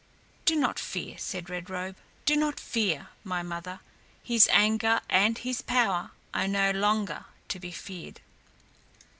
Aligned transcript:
"Do 0.45 0.55
not 0.55 0.79
fear," 0.79 1.15
said 1.19 1.47
Red 1.47 1.69
Robe, 1.69 1.95
"do 2.25 2.35
not 2.35 2.59
fear, 2.59 3.09
my 3.23 3.43
mother, 3.43 3.81
his 4.23 4.47
anger 4.51 5.01
and 5.07 5.37
his 5.37 5.61
power 5.61 6.09
are 6.33 6.47
no 6.47 6.71
longer 6.71 7.25
to 7.49 7.59
be 7.59 7.69
feared. 7.71 8.19